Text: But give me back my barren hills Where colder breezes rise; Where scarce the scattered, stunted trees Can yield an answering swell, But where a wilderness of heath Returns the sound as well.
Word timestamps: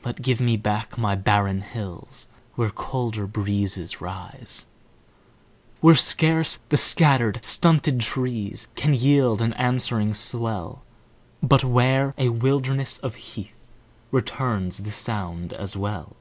But 0.00 0.22
give 0.22 0.40
me 0.40 0.56
back 0.56 0.96
my 0.96 1.14
barren 1.14 1.60
hills 1.60 2.26
Where 2.54 2.70
colder 2.70 3.26
breezes 3.26 4.00
rise; 4.00 4.64
Where 5.82 5.94
scarce 5.94 6.58
the 6.70 6.78
scattered, 6.78 7.44
stunted 7.44 8.00
trees 8.00 8.66
Can 8.76 8.94
yield 8.94 9.42
an 9.42 9.52
answering 9.52 10.14
swell, 10.14 10.80
But 11.42 11.64
where 11.64 12.14
a 12.16 12.30
wilderness 12.30 12.98
of 13.00 13.16
heath 13.16 13.62
Returns 14.10 14.78
the 14.84 14.90
sound 14.90 15.52
as 15.52 15.76
well. 15.76 16.16